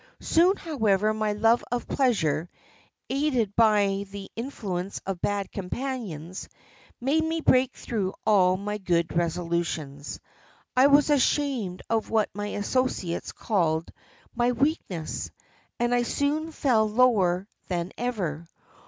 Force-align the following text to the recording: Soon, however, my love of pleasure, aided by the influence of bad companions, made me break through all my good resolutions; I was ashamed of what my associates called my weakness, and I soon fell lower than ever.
Soon, 0.19 0.55
however, 0.57 1.13
my 1.13 1.33
love 1.33 1.63
of 1.71 1.87
pleasure, 1.87 2.49
aided 3.07 3.55
by 3.55 4.03
the 4.09 4.31
influence 4.35 4.99
of 5.05 5.21
bad 5.21 5.51
companions, 5.51 6.49
made 6.99 7.23
me 7.23 7.39
break 7.39 7.75
through 7.75 8.15
all 8.25 8.57
my 8.57 8.79
good 8.79 9.15
resolutions; 9.15 10.19
I 10.75 10.87
was 10.87 11.11
ashamed 11.11 11.83
of 11.87 12.09
what 12.09 12.31
my 12.33 12.47
associates 12.47 13.31
called 13.31 13.91
my 14.33 14.53
weakness, 14.53 15.29
and 15.79 15.93
I 15.93 16.01
soon 16.01 16.51
fell 16.51 16.89
lower 16.89 17.47
than 17.67 17.91
ever. 17.95 18.47